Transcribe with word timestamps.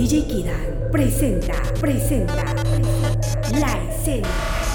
DJ 0.00 0.26
Kidan 0.26 0.88
presenta, 0.90 1.52
presenta 1.78 2.34
la 3.52 3.84
escena. 3.90 4.69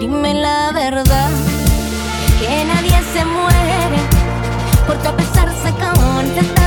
Dime 0.00 0.34
la 0.34 0.70
verdad, 0.72 1.30
que 2.38 2.64
nadie 2.64 2.98
se 3.12 3.24
muere 3.24 3.98
por 4.86 4.96
tropezarse 4.98 5.70
con 5.72 6.65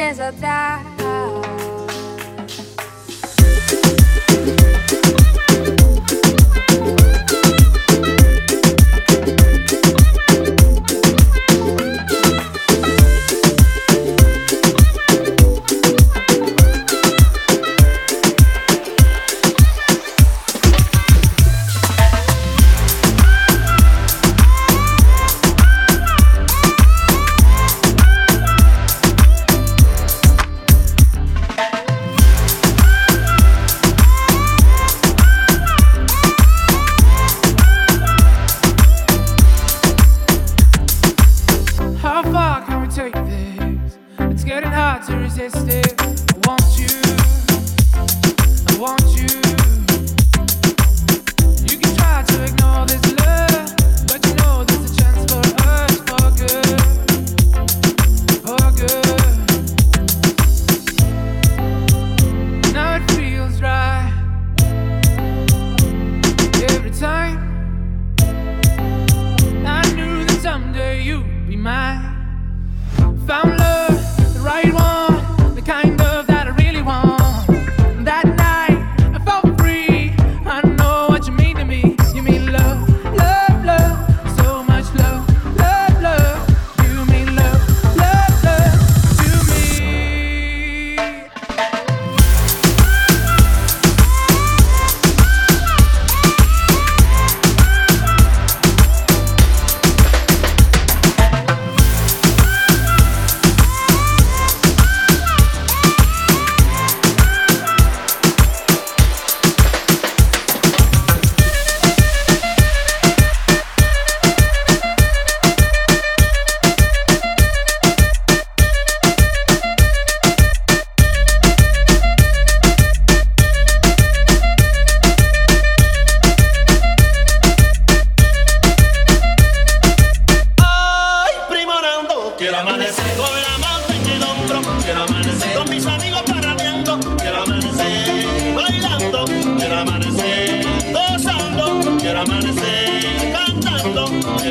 as 0.00 0.18
I 0.18 0.30
die. 0.30 0.99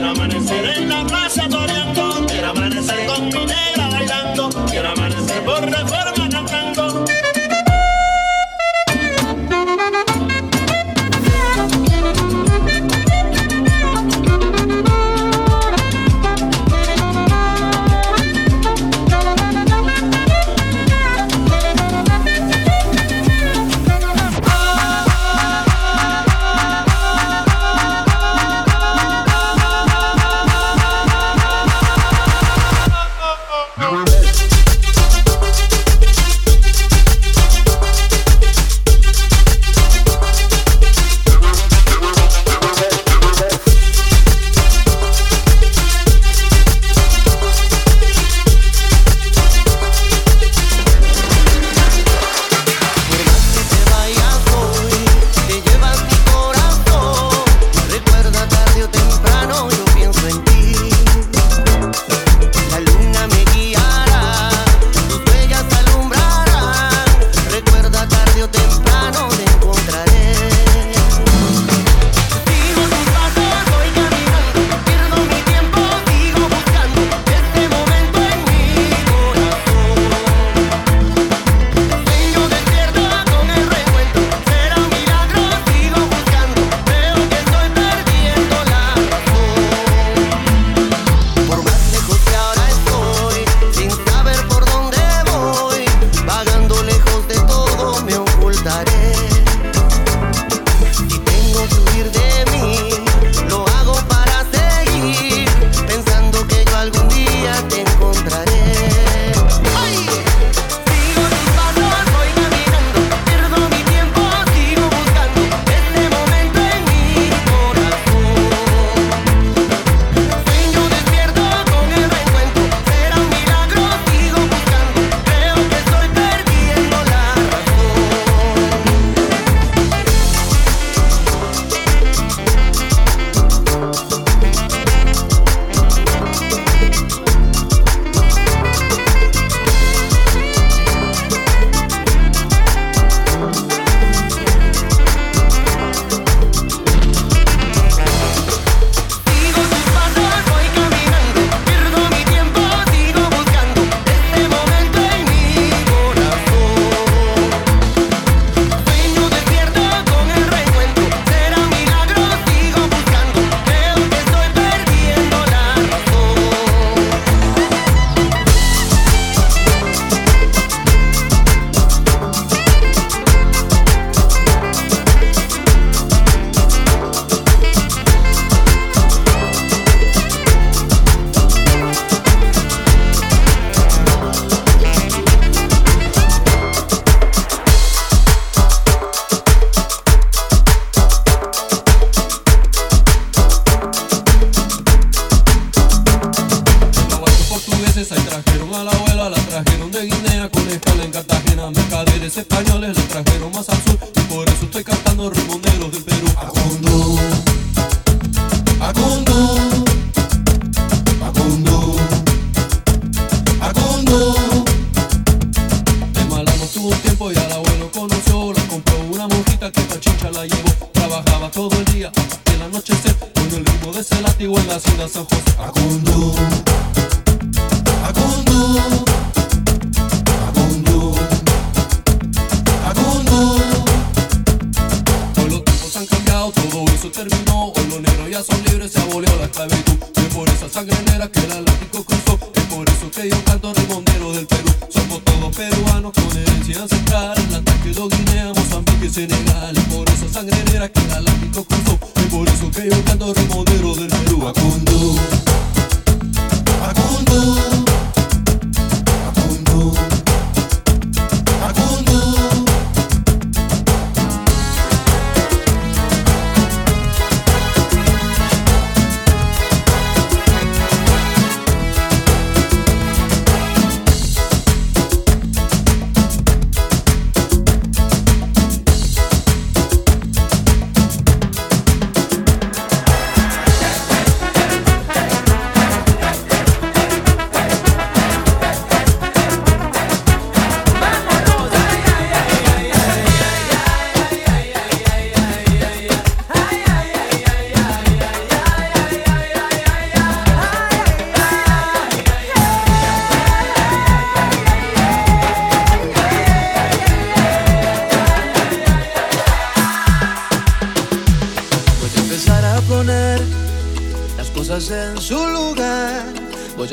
amanecer. 0.04 0.69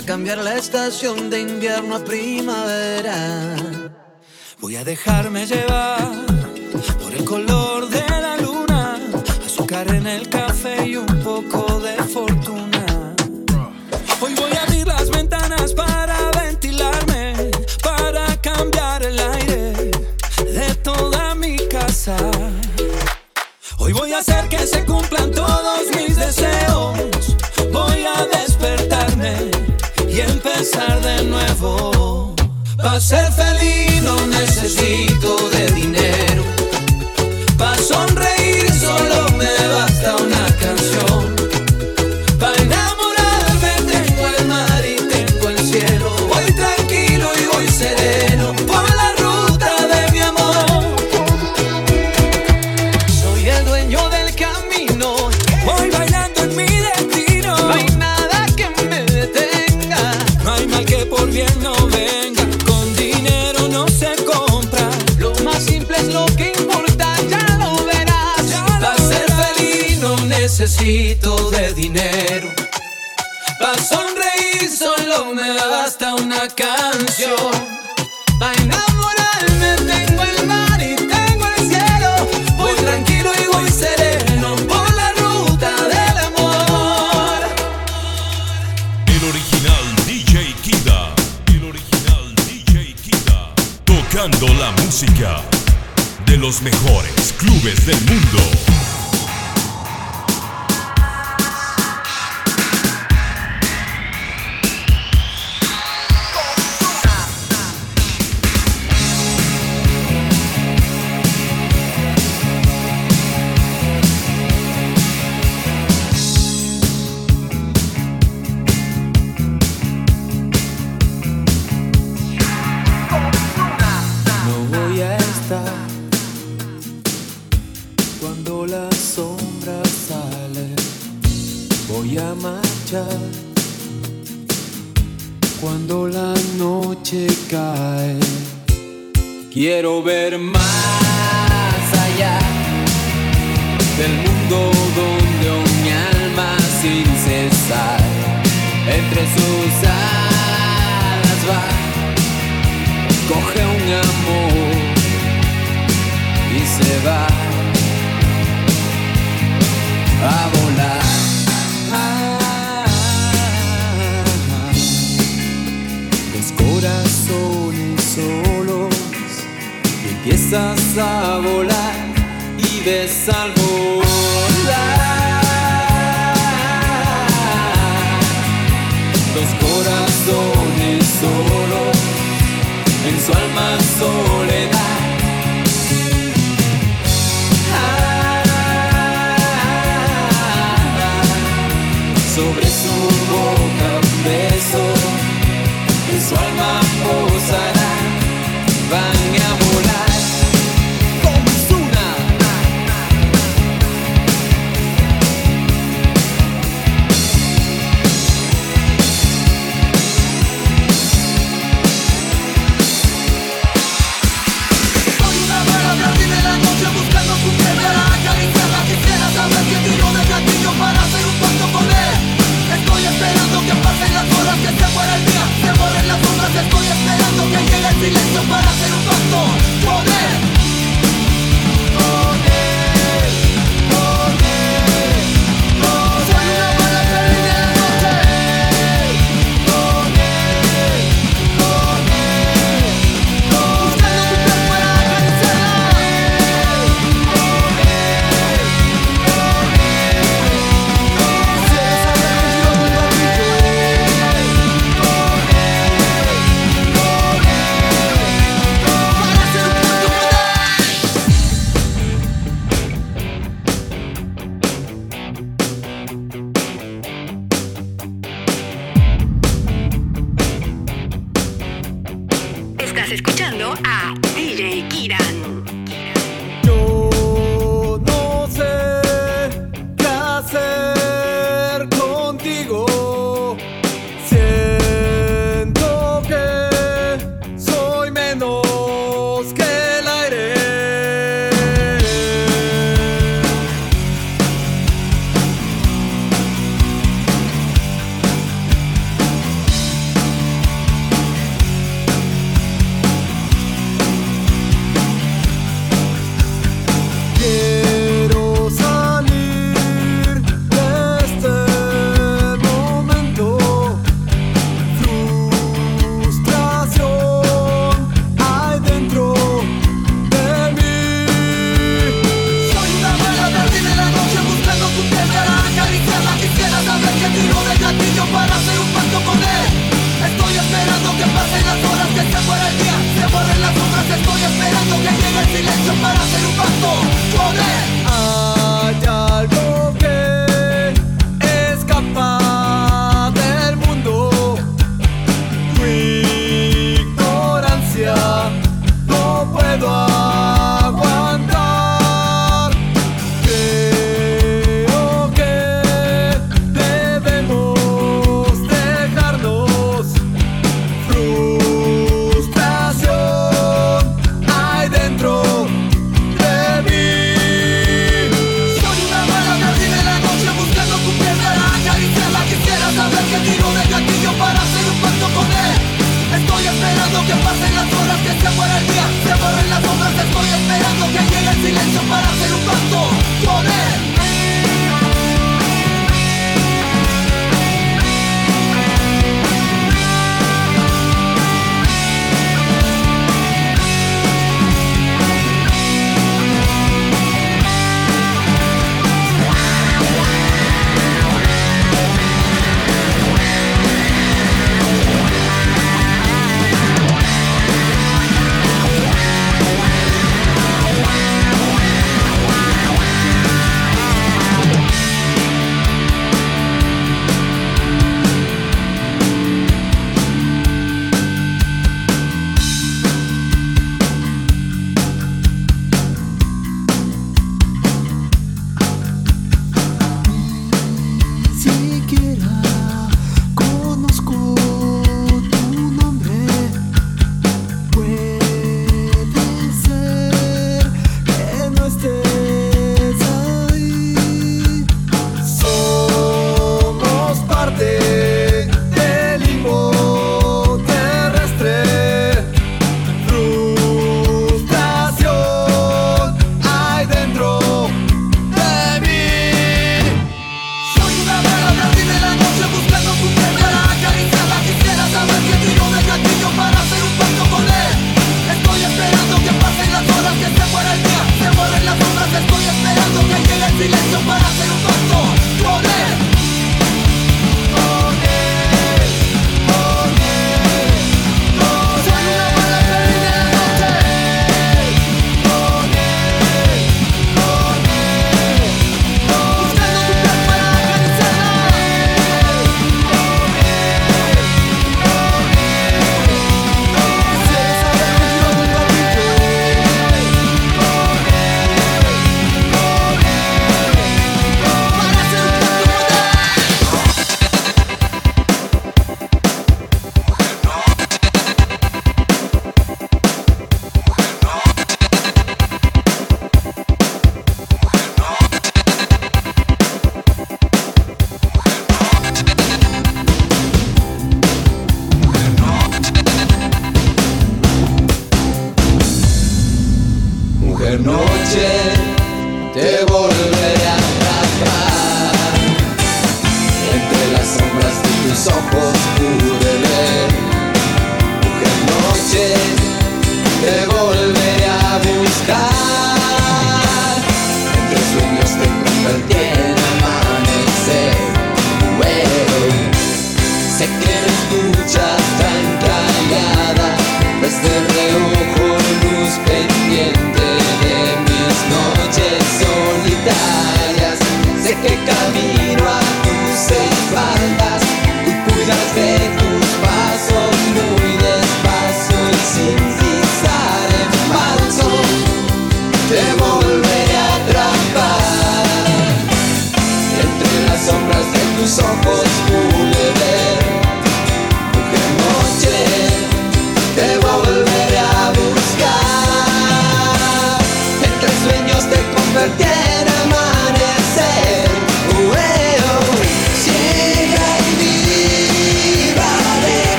a 0.00 0.02
cambiar 0.02 0.38
la 0.38 0.56
estación 0.56 1.28
de 1.28 1.40
invierno 1.40 1.96
a 1.96 2.04
primavera. 2.04 3.56
Voy 4.58 4.76
a 4.76 4.84
dejar 4.84 5.29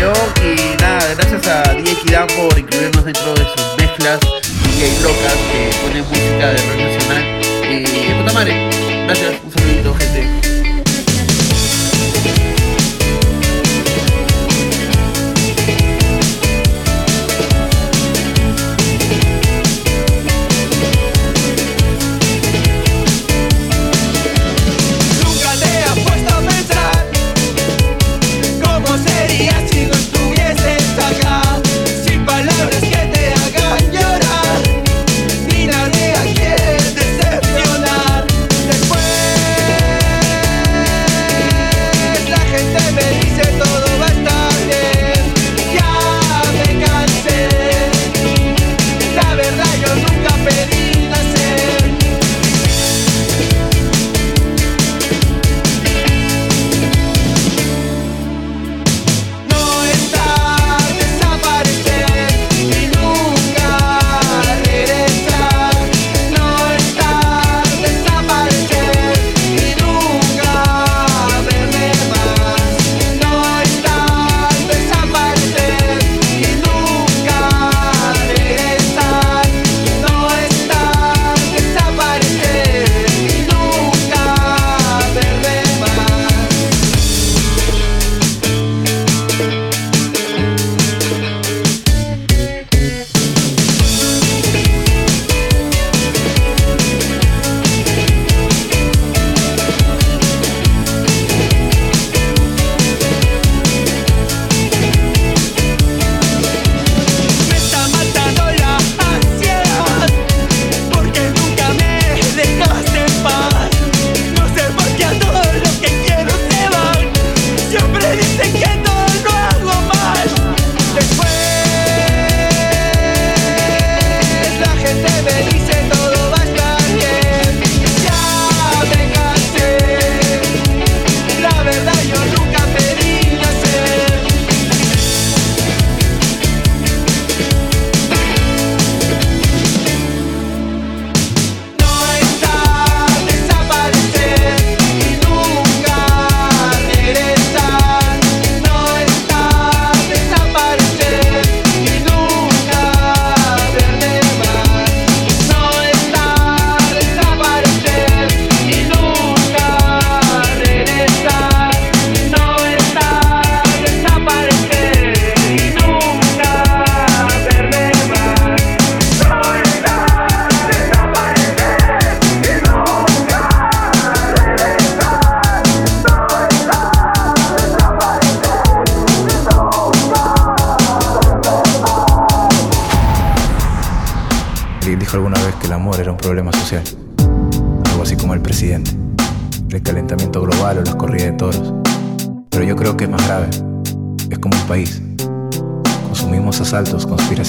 Y 0.00 0.80
nada, 0.80 1.14
gracias 1.14 1.46
a 1.46 1.74
DJ 1.74 1.94
Kidam 1.96 2.26
por 2.28 2.58
incluirnos 2.58 3.04
dentro 3.04 3.34
de 3.34 3.44
sus 3.44 3.76
mezclas 3.76 4.18
DJ 4.62 4.98
locas 5.02 5.34
que 5.52 5.70
ponen 5.82 6.04
música 6.08 6.52
de 6.52 6.56
rock 6.56 6.78
nacional. 6.78 7.22
Eh, 7.64 8.08
y 8.08 8.14
puta 8.18 8.32
madre, 8.32 8.70
gracias, 9.04 9.34
un 9.44 9.52
saludito 9.52 9.94
gente. 9.96 10.49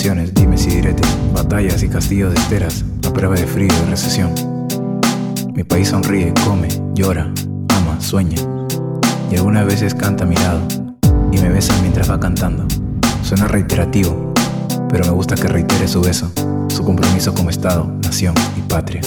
Conspiraciones, 0.01 0.33
dimes 0.33 0.67
y 0.67 1.31
batallas 1.31 1.83
y 1.83 1.87
castillos 1.87 2.33
de 2.33 2.39
esteras, 2.39 2.83
a 3.07 3.13
prueba 3.13 3.35
de 3.35 3.45
frío 3.45 3.67
y 3.67 3.89
recesión. 3.89 4.33
Mi 5.53 5.63
país 5.63 5.89
sonríe, 5.89 6.33
come, 6.43 6.69
llora, 6.95 7.31
ama, 7.69 8.01
sueña. 8.01 8.37
Y 9.31 9.35
algunas 9.35 9.65
veces 9.67 9.93
canta 9.93 10.23
a 10.23 10.27
mi 10.27 10.35
lado 10.35 10.61
y 11.31 11.37
me 11.37 11.49
besa 11.49 11.75
mientras 11.81 12.09
va 12.09 12.19
cantando. 12.19 12.65
Suena 13.21 13.47
reiterativo, 13.47 14.33
pero 14.89 15.05
me 15.05 15.11
gusta 15.11 15.35
que 15.35 15.47
reitere 15.47 15.87
su 15.87 16.01
beso, 16.01 16.31
su 16.69 16.83
compromiso 16.83 17.35
como 17.35 17.51
Estado, 17.51 17.85
nación 18.01 18.33
y 18.57 18.61
patria. 18.61 19.01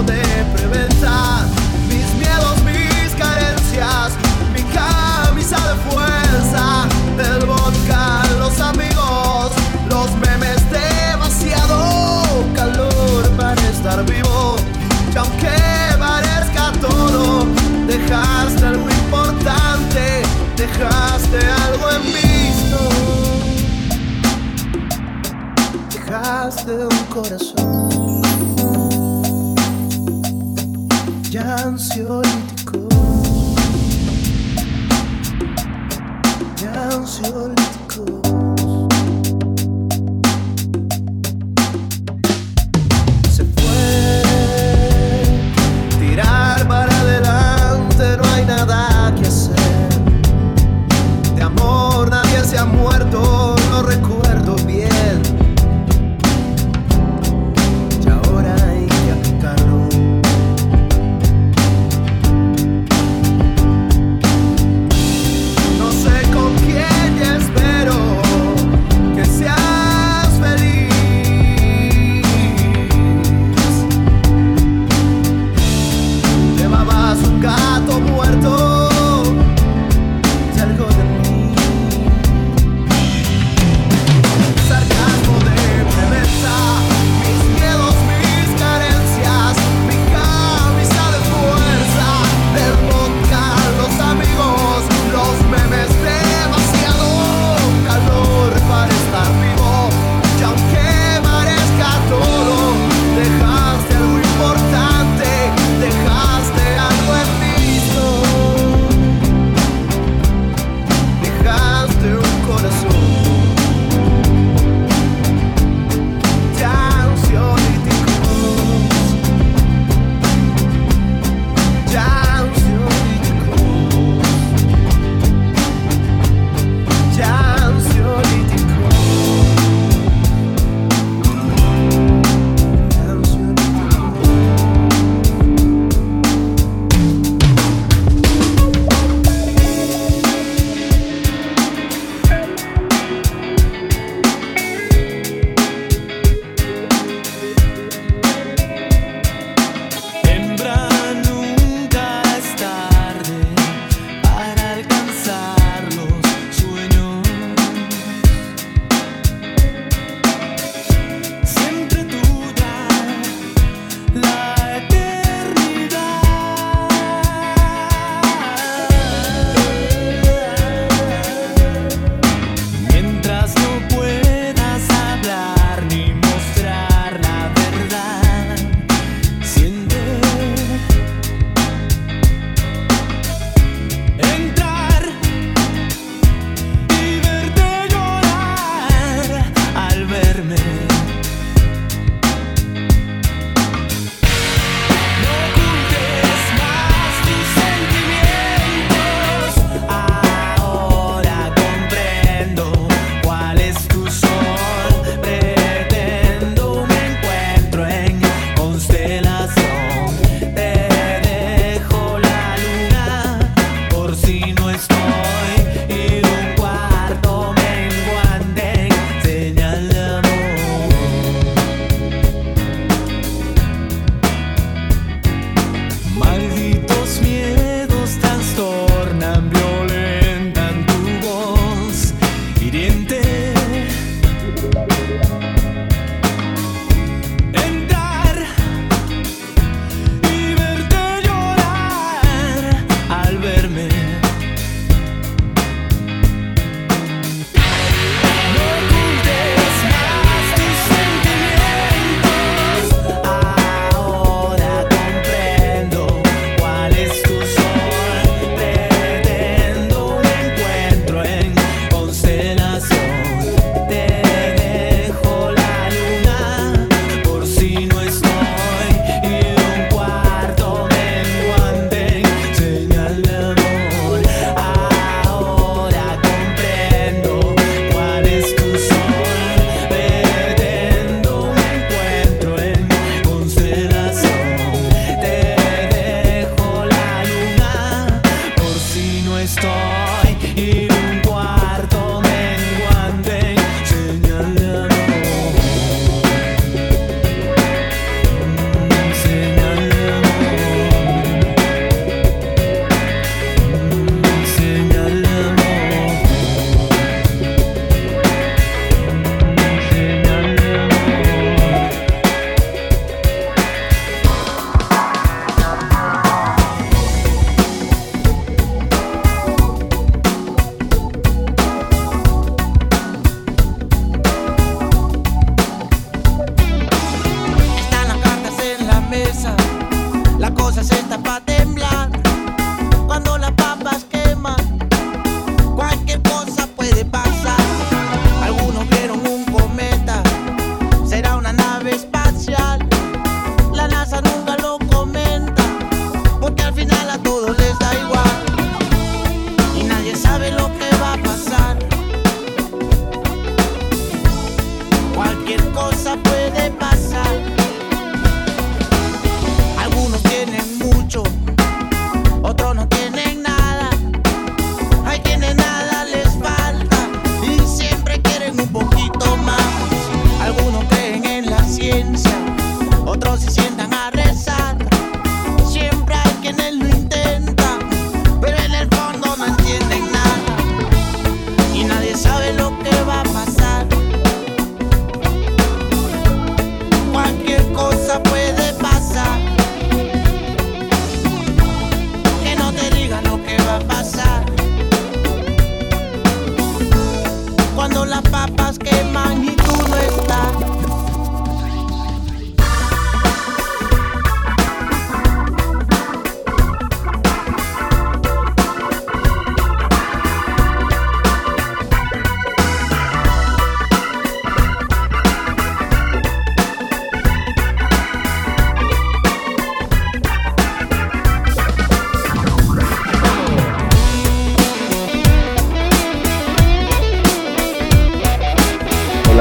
De 0.00 0.22
preventa, 0.56 1.46
mis 1.86 2.14
miedos, 2.14 2.56
mis 2.64 3.14
carencias, 3.14 4.12
mi 4.54 4.62
camisa 4.72 5.58
de 5.68 5.74
fuerza, 5.90 6.88
del 7.18 7.44
vodka, 7.44 8.22
los 8.38 8.58
amigos, 8.60 9.52
los 9.90 10.10
memes, 10.16 10.58
demasiado 10.70 12.46
calor 12.54 13.28
para 13.36 13.60
estar 13.68 14.02
vivo. 14.06 14.56
Y 15.14 15.18
aunque 15.18 15.56
parezca 15.98 16.72
todo, 16.80 17.46
dejaste 17.86 18.64
algo 18.66 18.88
importante, 18.88 20.22
dejaste 20.56 21.38
algo 21.66 21.90
en 21.90 22.02
visto. 22.14 22.78
Dejaste 25.90 26.72
un 26.86 27.04
corazón 27.10 27.71
ya 31.96 32.41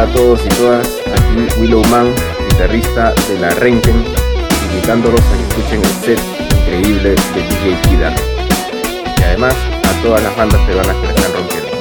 Hola 0.02 0.10
a 0.10 0.16
todos 0.16 0.44
y 0.44 0.50
todas, 0.50 0.88
aquí 1.14 1.60
Willowman, 1.60 2.12
guitarrista 2.50 3.14
de 3.30 3.38
la 3.38 3.52
Renken, 3.52 4.04
invitándolos 4.72 5.22
a 5.22 5.38
que 5.38 5.44
escuchen 5.44 5.80
el 5.80 6.04
set 6.04 6.20
increíble 6.58 7.10
de 7.10 7.42
DJ 7.44 7.82
Kidar. 7.88 8.16
Y 9.20 9.22
además 9.22 9.54
a 9.54 10.02
todas 10.02 10.24
las 10.24 10.36
bandas 10.36 10.60
peruanas 10.62 10.96
que 10.96 11.06
la 11.06 11.14
están 11.14 11.34
rompiendo. 11.34 11.81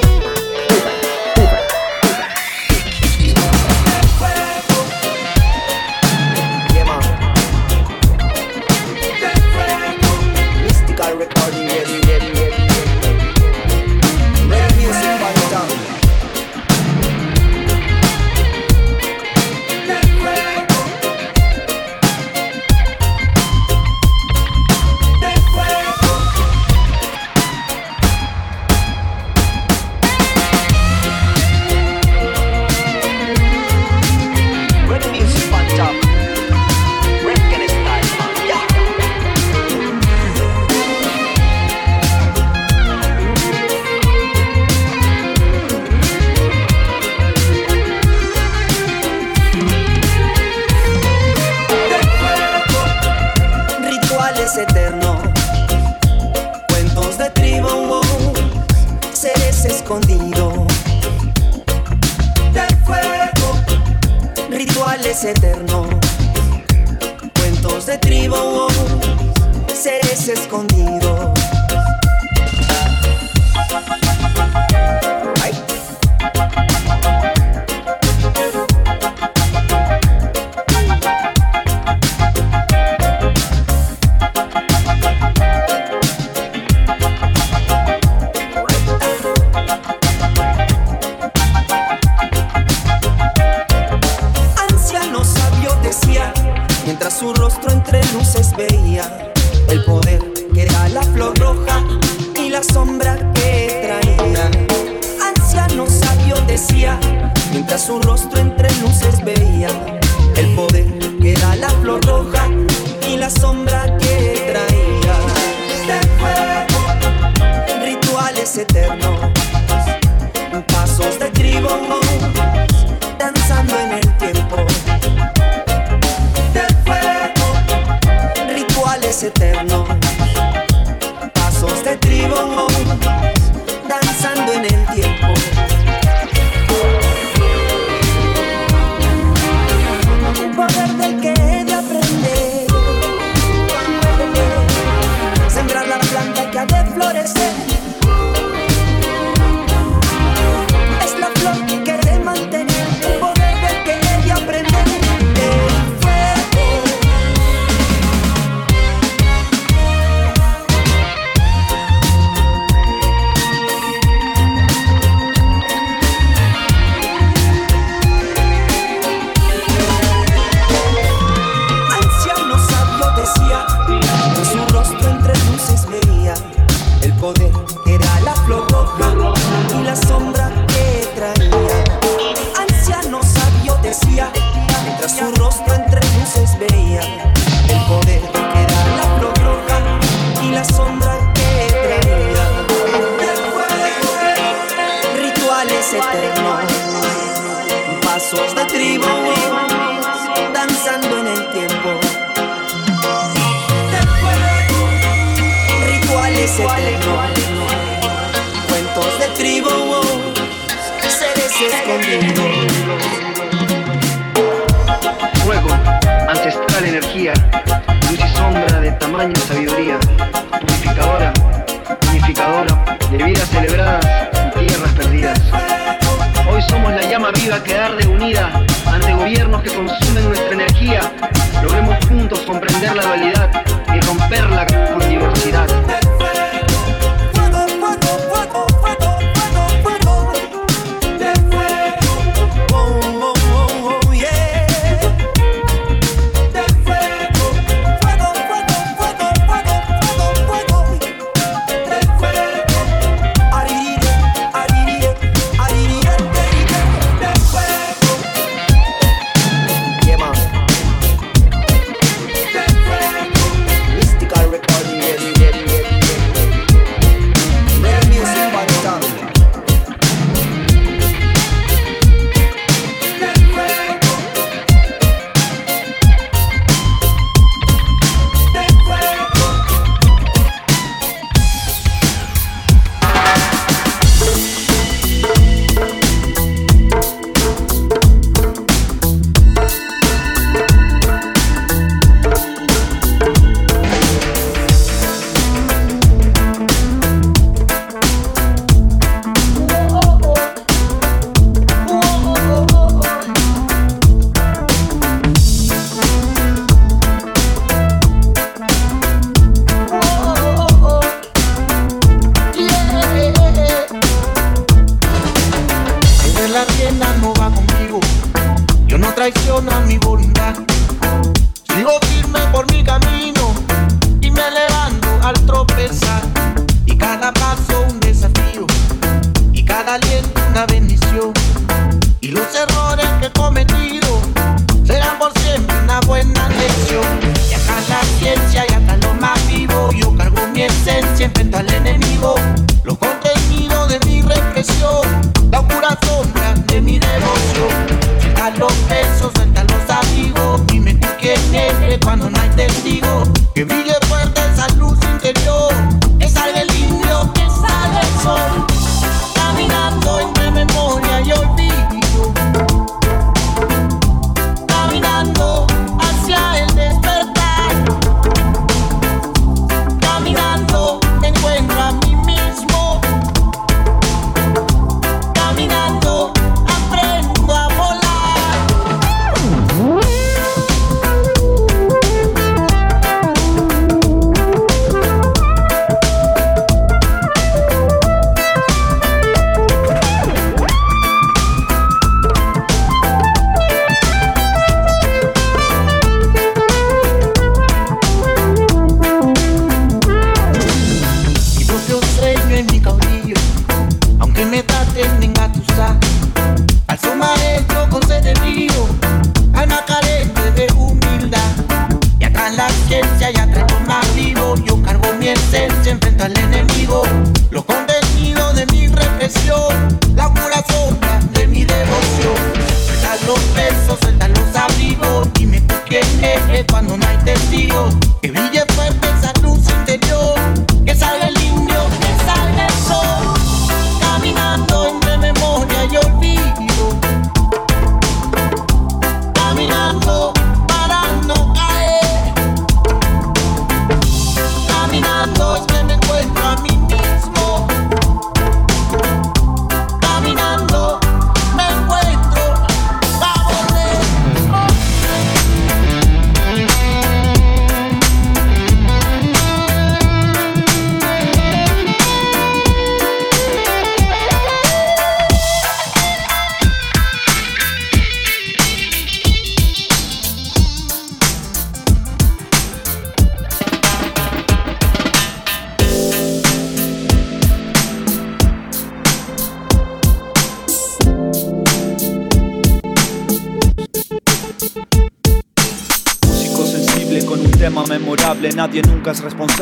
es 129.10 129.24
eterno. 129.24 129.99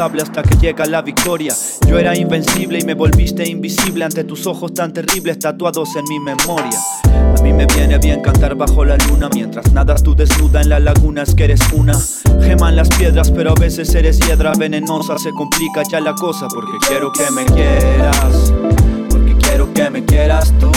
Hasta 0.01 0.42
que 0.44 0.57
llega 0.57 0.86
la 0.86 1.03
victoria. 1.03 1.53
Yo 1.88 1.99
era 1.99 2.16
invencible 2.16 2.78
y 2.78 2.84
me 2.84 2.94
volviste 2.94 3.49
invisible 3.49 4.05
ante 4.05 4.22
tus 4.22 4.46
ojos 4.46 4.72
tan 4.72 4.92
terribles 4.92 5.40
tatuados 5.40 5.96
en 5.96 6.05
mi 6.09 6.20
memoria. 6.20 6.78
A 7.36 7.42
mí 7.42 7.53
me 7.53 7.66
viene 7.66 7.99
bien 7.99 8.20
cantar 8.20 8.55
bajo 8.55 8.84
la 8.84 8.96
luna 8.96 9.28
mientras 9.34 9.72
nadas 9.72 10.05
tú 10.05 10.14
desnuda 10.14 10.61
en 10.61 10.68
la 10.68 10.78
laguna, 10.78 11.24
es 11.24 11.34
que 11.34 11.44
eres 11.44 11.61
una. 11.72 11.99
Geman 12.40 12.76
las 12.76 12.88
piedras, 12.90 13.32
pero 13.32 13.51
a 13.51 13.55
veces 13.61 13.92
eres 13.92 14.20
hiedra 14.20 14.53
venenosa, 14.57 15.18
se 15.18 15.30
complica 15.32 15.82
ya 15.90 15.99
la 15.99 16.14
cosa 16.14 16.46
porque 16.46 16.78
quiero 16.86 17.11
que 17.11 17.28
me 17.32 17.44
quieras, 17.46 18.53
porque 19.11 19.34
quiero 19.36 19.74
que 19.74 19.90
me 19.90 20.05
quieras 20.05 20.55
tú, 20.61 20.70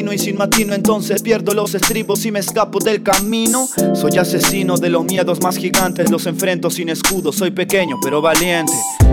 y 0.00 0.18
sin 0.18 0.38
matino 0.38 0.74
entonces 0.74 1.22
pierdo 1.22 1.52
los 1.52 1.74
estribos 1.74 2.24
y 2.24 2.32
me 2.32 2.38
escapo 2.38 2.78
del 2.78 3.02
camino. 3.02 3.68
Soy 3.94 4.16
asesino 4.16 4.78
de 4.78 4.88
los 4.88 5.04
miedos 5.04 5.42
más 5.42 5.58
gigantes, 5.58 6.10
los 6.10 6.26
enfrento 6.26 6.70
sin 6.70 6.88
escudo. 6.88 7.32
Soy 7.32 7.50
pequeño 7.50 7.98
pero 8.02 8.22
valiente. 8.22 8.72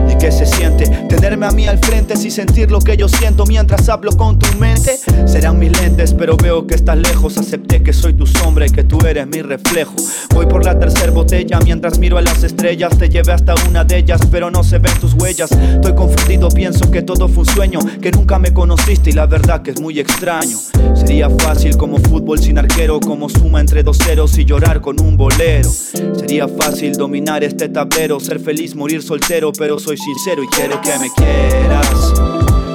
¿Y 0.09 0.17
qué 0.17 0.31
se 0.31 0.45
siente? 0.45 0.85
Tenerme 1.09 1.45
a 1.45 1.51
mí 1.51 1.67
al 1.67 1.79
frente 1.79 2.13
y 2.13 2.31
sentir 2.31 2.71
lo 2.71 2.79
que 2.79 2.95
yo 2.95 3.09
siento 3.09 3.45
mientras 3.45 3.89
hablo 3.89 4.15
con 4.15 4.39
tu 4.39 4.47
mente. 4.57 4.97
Serán 5.25 5.59
mis 5.59 5.77
lentes 5.79 6.13
pero 6.13 6.37
veo 6.37 6.65
que 6.65 6.75
estás 6.75 6.97
lejos. 6.97 7.37
Acepté 7.37 7.83
que 7.83 7.91
soy 7.91 8.13
tu 8.13 8.25
sombra 8.25 8.65
y 8.65 8.69
que 8.69 8.85
tú 8.85 8.97
eres 9.05 9.27
mi 9.27 9.41
reflejo. 9.41 9.95
Voy 10.37 10.45
por 10.45 10.63
la 10.63 10.77
tercera 10.77 11.11
botella 11.11 11.59
mientras 11.65 11.97
miro 11.97 12.15
a 12.19 12.21
las 12.21 12.43
estrellas. 12.43 12.95
Te 12.95 13.09
llevé 13.09 13.33
hasta 13.33 13.55
una 13.67 13.83
de 13.83 13.97
ellas 13.97 14.21
pero 14.29 14.51
no 14.51 14.63
se 14.63 14.77
ven 14.77 14.93
tus 14.99 15.15
huellas. 15.15 15.51
Estoy 15.51 15.95
confundido, 15.95 16.49
pienso 16.49 16.91
que 16.91 17.01
todo 17.01 17.27
fue 17.27 17.39
un 17.39 17.49
sueño, 17.49 17.79
que 17.99 18.11
nunca 18.11 18.37
me 18.37 18.53
conociste 18.53 19.09
y 19.09 19.13
la 19.13 19.25
verdad 19.25 19.63
que 19.63 19.71
es 19.71 19.81
muy 19.81 19.99
extraño. 19.99 20.59
Sería 20.93 21.27
fácil 21.27 21.75
como 21.75 21.97
fútbol 21.97 22.37
sin 22.37 22.59
arquero, 22.59 22.99
como 22.99 23.29
suma 23.29 23.61
entre 23.61 23.81
dos 23.81 23.97
ceros 23.97 24.37
y 24.37 24.45
llorar 24.45 24.79
con 24.79 25.01
un 25.01 25.17
bolero. 25.17 25.71
Sería 25.71 26.47
fácil 26.47 26.93
dominar 26.93 27.43
este 27.43 27.67
tablero, 27.69 28.19
ser 28.19 28.39
feliz, 28.39 28.75
morir 28.75 29.01
soltero, 29.01 29.51
pero 29.57 29.79
soy 29.79 29.97
sincero 29.97 30.43
y 30.43 30.47
quiero 30.49 30.79
que 30.81 30.99
me 30.99 31.09
quieras. 31.15 32.13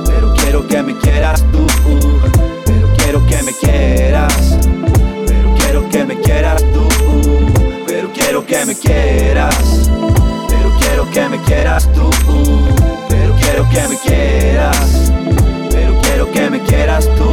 Pero 0.07 0.35
quiero 0.35 0.67
que 0.67 0.83
me 0.83 0.99
quieras 0.99 1.45
tú, 1.53 1.65
pero 2.67 2.89
quiero 2.97 3.25
que 3.25 3.41
me 3.45 3.53
quieras. 3.53 4.59
Pero 5.29 5.55
quiero 5.55 5.89
que 5.89 6.05
me 6.05 6.21
quieras 6.21 6.61
tú, 6.75 6.92
quiero 8.13 8.45
que 8.45 8.65
me 8.65 8.75
quieras. 8.75 9.57
Pero 10.49 10.73
quiero 10.79 11.11
que 11.11 11.29
me 11.29 11.43
quieras 11.43 11.89
tú, 11.93 12.11
pero 13.09 13.35
quiero 13.37 13.69
que 13.71 13.89
me 13.89 13.99
quieras 13.99 15.13
pero 15.73 15.99
quiero 16.03 16.31
que 16.31 16.51
me 16.51 16.61
quieras 16.61 17.09
tú. 17.17 17.33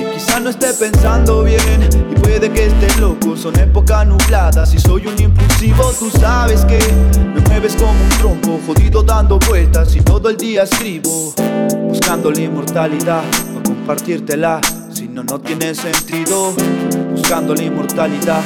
Y 0.00 0.14
quizá 0.14 0.40
no 0.40 0.50
esté 0.50 0.72
pensando 0.72 1.44
bien 1.44 1.88
y 2.10 2.14
puede 2.20 2.50
que 2.50 2.66
esté 2.66 3.00
loco. 3.00 3.36
Son 3.36 3.58
épocas 3.58 4.06
nubladas 4.06 4.74
y 4.74 4.78
soy 4.78 5.06
un 5.06 5.20
impulsivo. 5.20 5.92
Tú 5.98 6.10
sabes 6.10 6.64
que 6.64 6.78
me 7.34 7.40
mueves 7.42 7.76
como 7.76 7.92
un 7.92 8.08
trompo, 8.18 8.60
jodido 8.66 9.02
dando 9.02 9.38
vueltas 9.38 9.94
y 9.94 10.00
todo 10.00 10.30
el 10.30 10.36
día 10.36 10.64
escribo. 10.64 11.34
Buscando 11.88 12.30
la 12.30 12.40
inmortalidad 12.40 13.22
para 13.52 13.62
compartírtela. 13.62 14.60
Si 14.92 15.08
no, 15.08 15.22
no 15.22 15.38
tiene 15.38 15.74
sentido. 15.74 16.54
Buscando 17.12 17.54
la 17.54 17.62
inmortalidad 17.62 18.40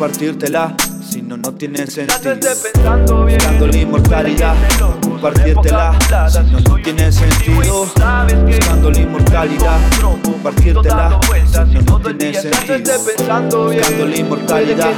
compartírtela. 0.00 0.74
Si 1.06 1.20
no, 1.20 1.36
no 1.36 1.52
tiene 1.52 1.86
sentido. 1.86 2.34
Buscando 2.72 3.26
la 3.66 3.76
inmortalidad, 3.76 4.54
compartírtela. 5.02 5.98
Si 6.30 6.38
no, 6.50 6.60
no 6.60 6.76
tiene 6.82 7.12
sentido. 7.12 7.84
Buscando 7.84 8.90
la 8.90 8.98
inmortalidad, 8.98 9.78
compartírtela. 10.24 11.20
Si 11.52 11.74
no, 11.74 11.98
no 11.98 12.00
tiene 12.00 12.32
sentido. 12.32 12.98
Buscando 13.04 13.70
la 13.70 14.16
inmortalidad, 14.16 14.92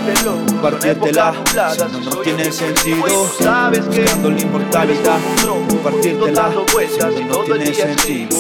compartírtela. 0.47 1.35
Si 1.73 1.79
no, 1.81 1.99
no 1.99 2.17
tiene 2.19 2.53
sentido. 2.53 3.03
Buscando 3.09 4.31
la 4.31 4.41
inmortalidad, 4.41 5.19
compartírtela. 5.69 6.51
Si 7.17 7.25
no, 7.25 7.39
no 7.39 7.43
tiene 7.43 7.75
sentido. 7.75 8.37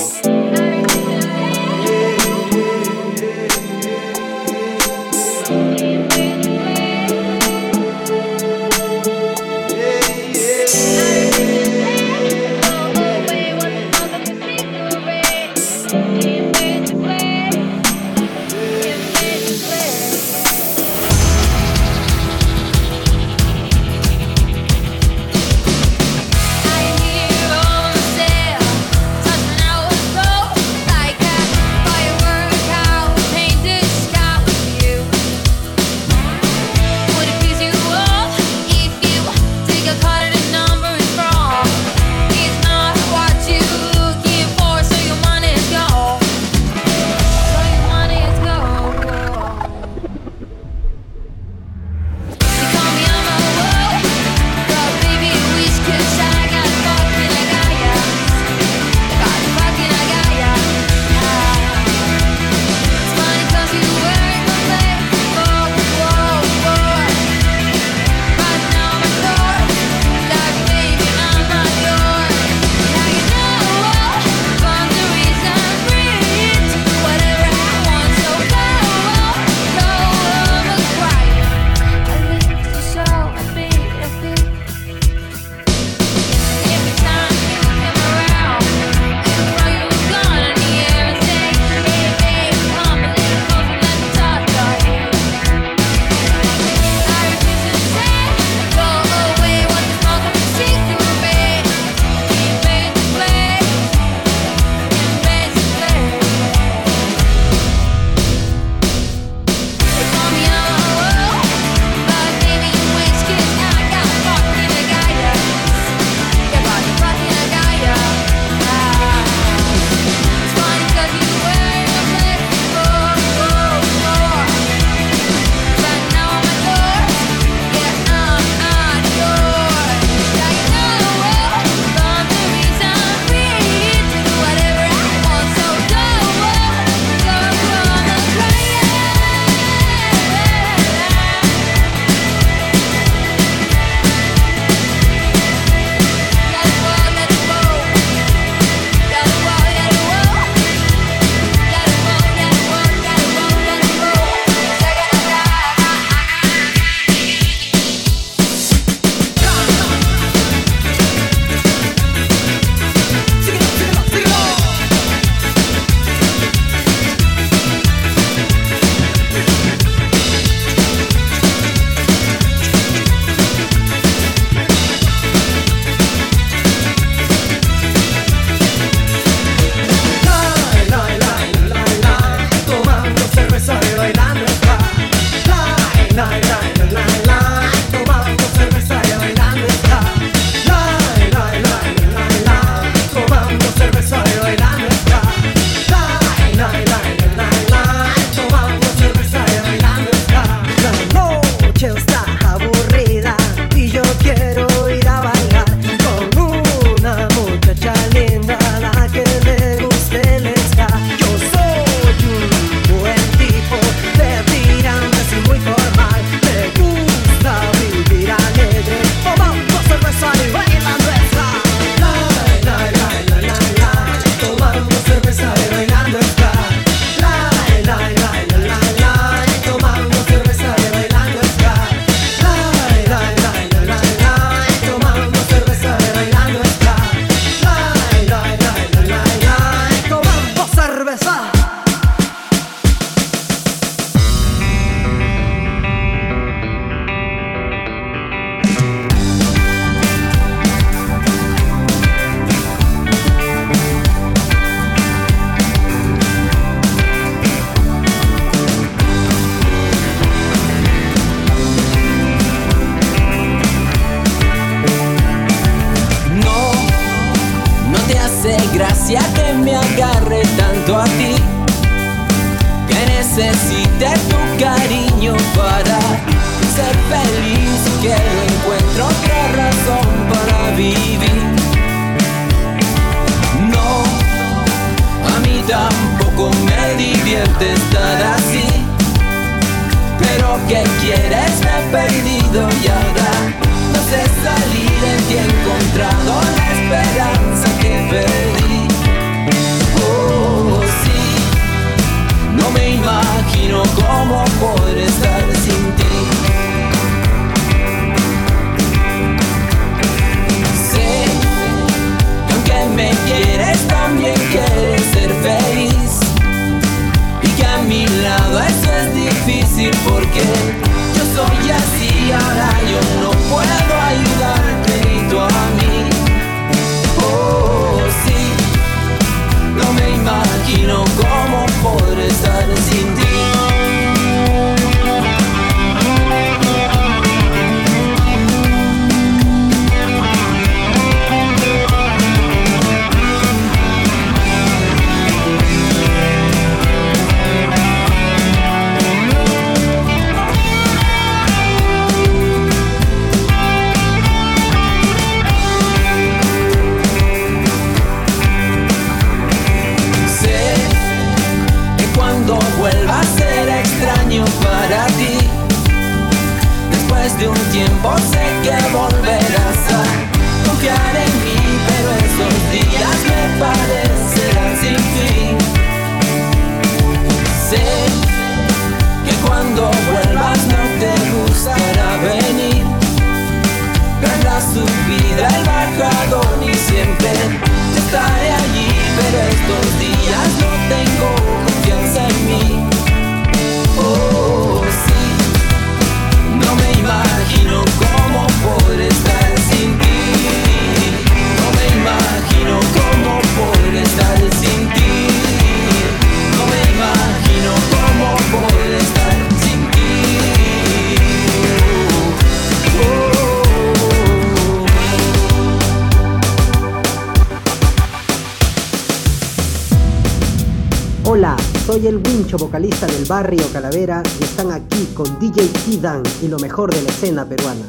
Vocalista 422.58 423.06
del 423.06 423.24
barrio 423.24 423.64
Calavera, 423.72 424.22
y 424.38 424.44
están 424.44 424.72
aquí 424.72 425.08
con 425.14 425.38
DJ 425.38 425.68
Tidan 425.84 426.22
y 426.42 426.48
lo 426.48 426.58
mejor 426.58 426.94
de 426.94 427.02
la 427.02 427.08
escena 427.08 427.44
peruana. 427.46 427.84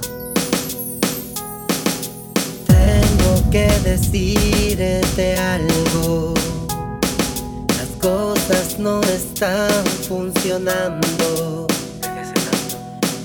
Tengo 2.68 3.50
que 3.52 3.68
decirte 3.84 5.38
algo. 5.38 6.34
Las 7.78 7.90
cosas 8.02 8.80
no 8.80 9.02
están 9.02 9.86
funcionando. 10.08 11.68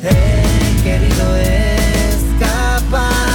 He 0.03 0.83
querido 0.83 1.37
escapar. 2.37 3.28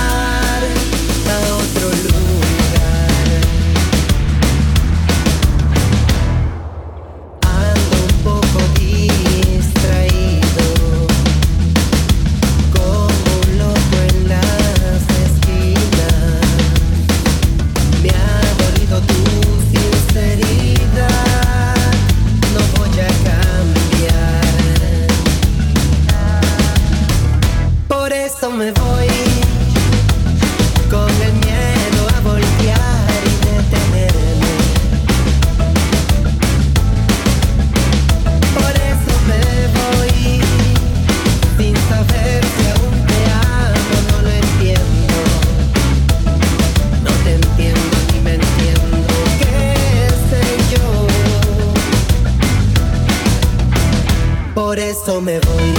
esto 54.93 55.19
me 55.19 55.39
voy. 55.39 55.73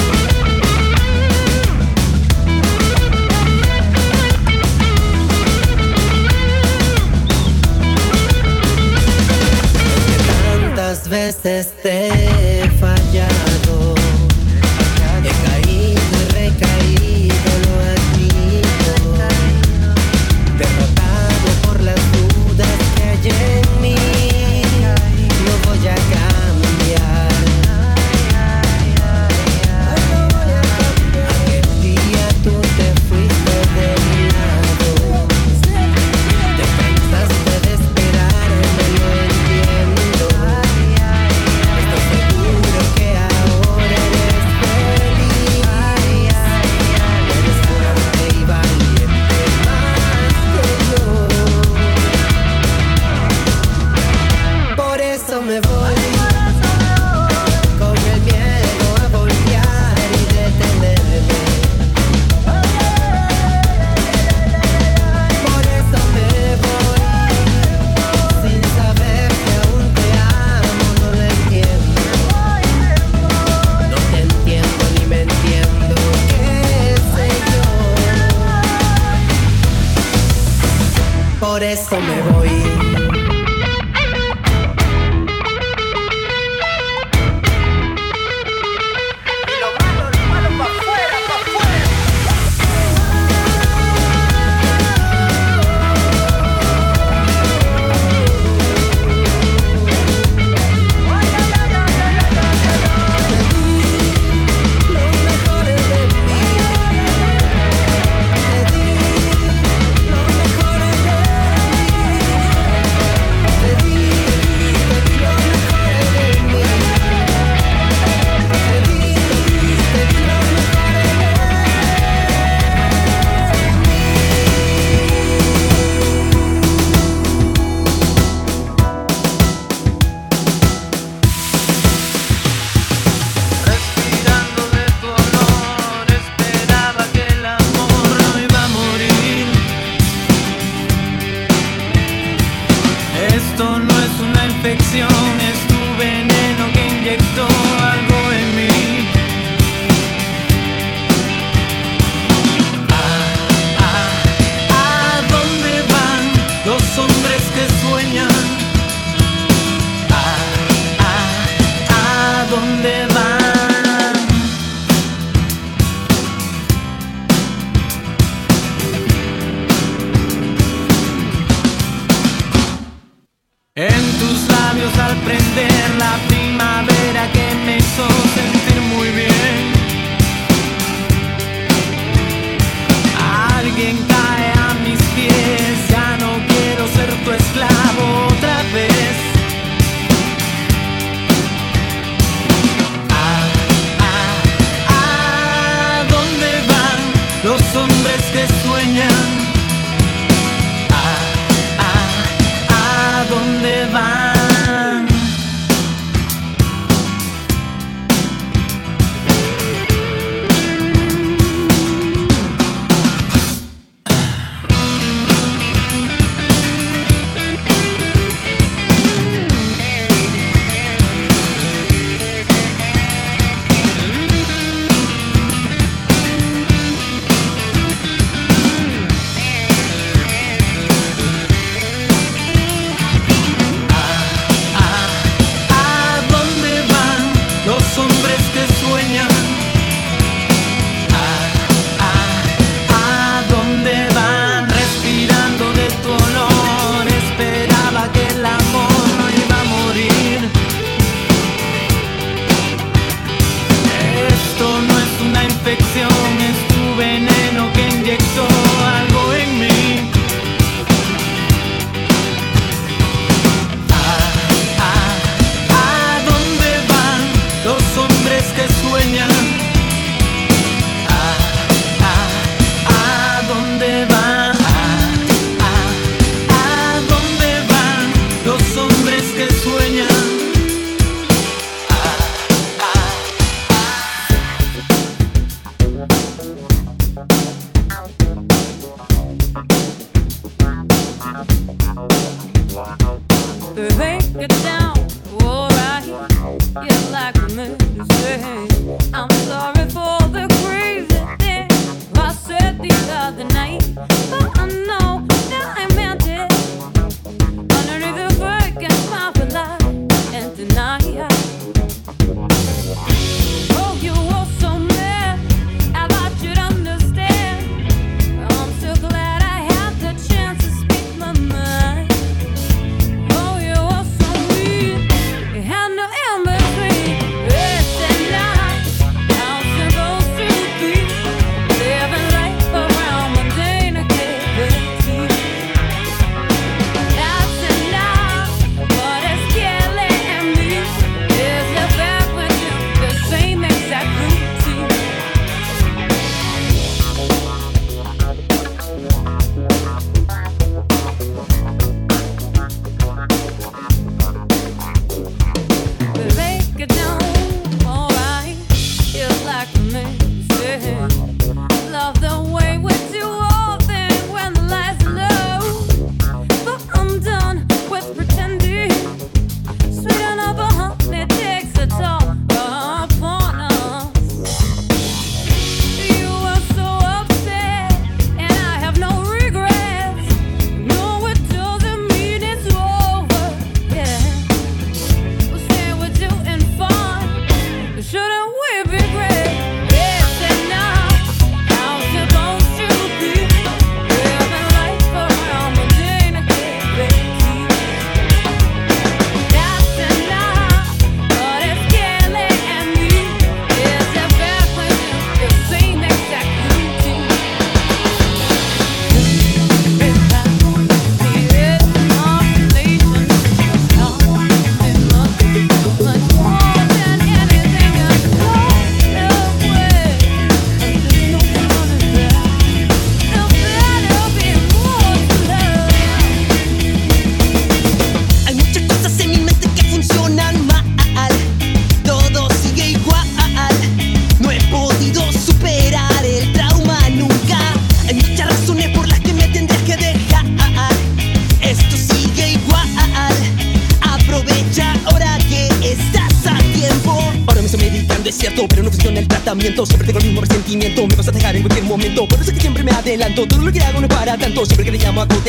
Tantas 10.74 11.08
veces 11.08 11.72
te 11.80 12.53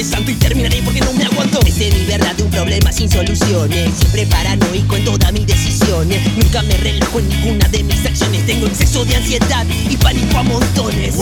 santo 0.06 0.32
Y 0.32 0.36
terminaré 0.36 0.82
porque 0.84 1.02
no 1.02 1.14
me 1.14 1.24
aguanto. 1.24 1.60
Ese 1.66 1.92
mi 1.92 2.06
verdad 2.06 2.36
de 2.36 2.44
un 2.44 2.52
problema 2.52 2.92
sin 2.92 3.10
soluciones. 3.10 3.90
Siempre 3.98 4.26
paranoico 4.28 4.96
en 4.96 5.06
todas 5.06 5.34
mis 5.34 5.48
decisiones. 5.48 6.22
Nunca 6.38 6.62
me 6.64 6.78
relajo 6.78 7.20
en 7.20 7.30
ninguna 7.30 7.68
de 7.70 7.84
mis 7.84 8.06
acciones. 8.06 8.46
Tengo 8.46 8.68
exceso 8.68 9.04
de 9.06 9.16
ansiedad 9.16 9.66
y 9.90 9.98
pánico 9.98 10.38
a 10.38 10.44
montones. 10.44 11.16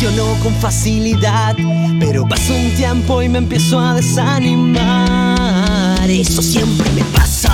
Obsesiono 0.00 0.34
con 0.42 0.54
facilidad. 0.54 1.54
Pero 1.98 2.26
pasa 2.26 2.54
un 2.54 2.70
tiempo 2.74 3.20
y 3.20 3.28
me 3.28 3.36
empiezo 3.36 3.78
a 3.78 3.92
desanimar. 3.92 4.80
Eso 6.08 6.40
siempre 6.40 6.90
me 6.92 7.04
pasa 7.04 7.52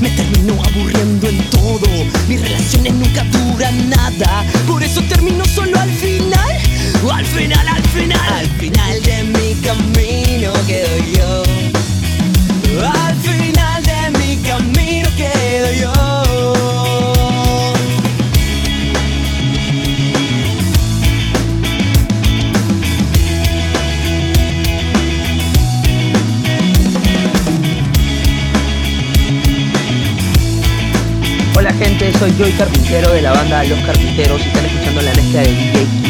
Me 0.00 0.08
termino 0.10 0.54
aburriendo 0.62 1.28
en 1.28 1.38
todo 1.50 1.88
Mis 2.28 2.40
relaciones 2.40 2.94
nunca 2.94 3.24
duran 3.24 3.90
nada 3.90 4.44
Por 4.68 4.82
eso 4.84 5.02
termino 5.08 5.44
solo 5.44 5.76
al 5.80 5.90
final 5.90 6.56
Al 7.12 7.26
final, 7.26 7.68
al 7.68 7.82
final 7.88 8.32
Al 8.32 8.46
final 8.46 9.02
de 9.02 9.24
mi 9.24 9.54
camino 9.56 10.52
quedo 10.68 10.96
yo. 11.16 11.42
Al 12.80 13.16
final 13.16 13.47
gente, 31.78 32.12
soy 32.18 32.32
Joy 32.36 32.52
Carpintero 32.52 33.12
de 33.12 33.22
la 33.22 33.32
banda 33.32 33.62
Los 33.64 33.78
Carpinteros 33.80 34.40
y 34.44 34.48
están 34.48 34.66
escuchando 34.66 35.00
la 35.00 35.14
mezcla 35.14 35.42
de 35.42 35.54
DJ 35.54 36.07